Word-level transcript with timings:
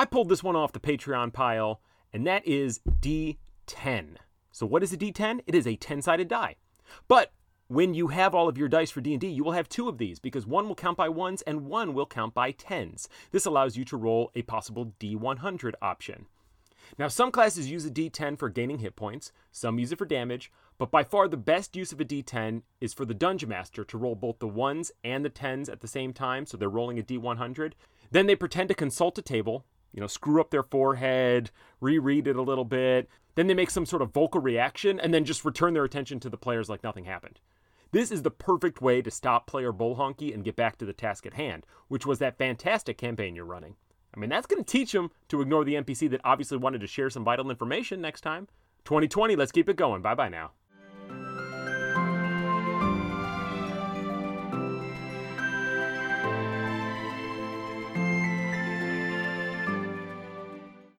I 0.00 0.06
pulled 0.06 0.30
this 0.30 0.42
one 0.42 0.56
off 0.56 0.72
the 0.72 0.80
Patreon 0.80 1.30
pile, 1.30 1.82
and 2.10 2.26
that 2.26 2.46
is 2.46 2.80
D10. 3.02 4.16
So 4.50 4.64
what 4.64 4.82
is 4.82 4.94
a 4.94 4.96
D10? 4.96 5.42
It 5.46 5.54
is 5.54 5.66
a 5.66 5.76
10-sided 5.76 6.26
die. 6.26 6.56
But 7.06 7.34
when 7.68 7.92
you 7.92 8.08
have 8.08 8.34
all 8.34 8.48
of 8.48 8.56
your 8.56 8.66
dice 8.66 8.90
for 8.90 9.02
D&D, 9.02 9.28
you 9.28 9.44
will 9.44 9.52
have 9.52 9.68
two 9.68 9.90
of 9.90 9.98
these 9.98 10.18
because 10.18 10.46
one 10.46 10.66
will 10.66 10.74
count 10.74 10.96
by 10.96 11.10
ones 11.10 11.42
and 11.42 11.66
one 11.66 11.92
will 11.92 12.06
count 12.06 12.32
by 12.32 12.52
tens. 12.52 13.10
This 13.30 13.44
allows 13.44 13.76
you 13.76 13.84
to 13.84 13.98
roll 13.98 14.30
a 14.34 14.40
possible 14.40 14.94
D100 14.98 15.74
option. 15.82 16.24
Now, 16.98 17.08
some 17.08 17.30
classes 17.30 17.70
use 17.70 17.84
a 17.84 17.90
D10 17.90 18.38
for 18.38 18.48
gaining 18.48 18.78
hit 18.78 18.96
points, 18.96 19.32
some 19.52 19.78
use 19.78 19.92
it 19.92 19.98
for 19.98 20.06
damage, 20.06 20.50
but 20.78 20.90
by 20.90 21.04
far 21.04 21.28
the 21.28 21.36
best 21.36 21.76
use 21.76 21.92
of 21.92 22.00
a 22.00 22.06
D10 22.06 22.62
is 22.80 22.94
for 22.94 23.04
the 23.04 23.12
Dungeon 23.12 23.50
Master 23.50 23.84
to 23.84 23.98
roll 23.98 24.14
both 24.14 24.38
the 24.38 24.48
ones 24.48 24.92
and 25.04 25.22
the 25.26 25.28
tens 25.28 25.68
at 25.68 25.82
the 25.82 25.86
same 25.86 26.14
time, 26.14 26.46
so 26.46 26.56
they're 26.56 26.70
rolling 26.70 26.98
a 26.98 27.02
D100. 27.02 27.74
Then 28.10 28.26
they 28.26 28.34
pretend 28.34 28.70
to 28.70 28.74
consult 28.74 29.18
a 29.18 29.22
table, 29.22 29.66
you 29.92 30.00
know, 30.00 30.06
screw 30.06 30.40
up 30.40 30.50
their 30.50 30.62
forehead, 30.62 31.50
reread 31.80 32.26
it 32.26 32.36
a 32.36 32.42
little 32.42 32.64
bit. 32.64 33.08
Then 33.34 33.46
they 33.46 33.54
make 33.54 33.70
some 33.70 33.86
sort 33.86 34.02
of 34.02 34.12
vocal 34.12 34.40
reaction 34.40 35.00
and 35.00 35.14
then 35.14 35.24
just 35.24 35.44
return 35.44 35.74
their 35.74 35.84
attention 35.84 36.20
to 36.20 36.30
the 36.30 36.36
players 36.36 36.68
like 36.68 36.82
nothing 36.82 37.04
happened. 37.04 37.40
This 37.92 38.12
is 38.12 38.22
the 38.22 38.30
perfect 38.30 38.80
way 38.80 39.02
to 39.02 39.10
stop 39.10 39.46
player 39.46 39.72
bull 39.72 39.96
honky 39.96 40.32
and 40.32 40.44
get 40.44 40.56
back 40.56 40.76
to 40.78 40.84
the 40.84 40.92
task 40.92 41.26
at 41.26 41.34
hand, 41.34 41.66
which 41.88 42.06
was 42.06 42.20
that 42.20 42.38
fantastic 42.38 42.98
campaign 42.98 43.34
you're 43.34 43.44
running. 43.44 43.74
I 44.14 44.20
mean, 44.20 44.30
that's 44.30 44.46
going 44.46 44.62
to 44.62 44.70
teach 44.70 44.92
them 44.92 45.10
to 45.28 45.40
ignore 45.40 45.64
the 45.64 45.74
NPC 45.74 46.10
that 46.10 46.20
obviously 46.24 46.58
wanted 46.58 46.80
to 46.80 46.86
share 46.86 47.10
some 47.10 47.24
vital 47.24 47.50
information 47.50 48.00
next 48.00 48.22
time. 48.22 48.48
2020, 48.84 49.36
let's 49.36 49.52
keep 49.52 49.68
it 49.68 49.76
going. 49.76 50.02
Bye 50.02 50.14
bye 50.14 50.28
now. 50.28 50.52